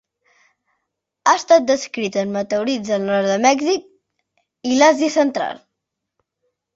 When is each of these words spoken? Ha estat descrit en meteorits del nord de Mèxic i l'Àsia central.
Ha 1.25 1.33
estat 1.39 1.67
descrit 1.71 2.15
en 2.21 2.33
meteorits 2.37 2.89
del 2.93 3.05
nord 3.09 3.29
de 3.33 3.35
Mèxic 3.43 3.85
i 4.71 4.79
l'Àsia 4.81 5.11
central. 5.17 5.61